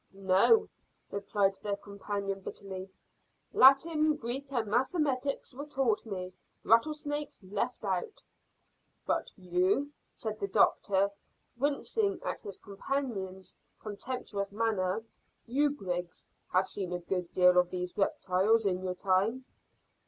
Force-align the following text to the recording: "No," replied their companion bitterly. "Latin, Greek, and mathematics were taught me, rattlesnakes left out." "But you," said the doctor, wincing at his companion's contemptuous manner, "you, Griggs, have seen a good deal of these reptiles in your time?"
"No," 0.15 0.67
replied 1.11 1.59
their 1.61 1.75
companion 1.77 2.39
bitterly. 2.39 2.89
"Latin, 3.53 4.15
Greek, 4.15 4.47
and 4.51 4.65
mathematics 4.67 5.53
were 5.53 5.67
taught 5.67 6.07
me, 6.07 6.33
rattlesnakes 6.63 7.43
left 7.43 7.83
out." 7.83 8.23
"But 9.05 9.29
you," 9.37 9.91
said 10.11 10.39
the 10.39 10.47
doctor, 10.47 11.11
wincing 11.55 12.19
at 12.25 12.41
his 12.41 12.57
companion's 12.57 13.55
contemptuous 13.79 14.51
manner, 14.51 15.03
"you, 15.45 15.69
Griggs, 15.69 16.27
have 16.51 16.67
seen 16.67 16.93
a 16.93 16.99
good 16.99 17.31
deal 17.31 17.59
of 17.59 17.69
these 17.69 17.95
reptiles 17.95 18.65
in 18.65 18.81
your 18.81 18.95
time?" 18.95 19.45